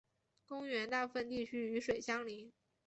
[0.47, 2.51] 公园大部分地区与水相邻。